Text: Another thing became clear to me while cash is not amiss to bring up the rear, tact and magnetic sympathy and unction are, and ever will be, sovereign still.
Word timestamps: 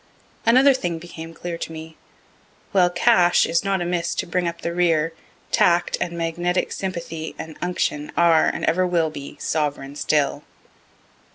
Another 0.47 0.73
thing 0.73 0.97
became 0.97 1.31
clear 1.31 1.59
to 1.59 1.71
me 1.71 1.95
while 2.71 2.89
cash 2.89 3.45
is 3.45 3.63
not 3.63 3.83
amiss 3.83 4.15
to 4.15 4.25
bring 4.25 4.47
up 4.47 4.61
the 4.61 4.73
rear, 4.73 5.13
tact 5.51 5.95
and 6.01 6.17
magnetic 6.17 6.71
sympathy 6.71 7.35
and 7.37 7.55
unction 7.61 8.11
are, 8.17 8.47
and 8.47 8.65
ever 8.65 8.87
will 8.87 9.11
be, 9.11 9.37
sovereign 9.39 9.95
still. 9.95 10.41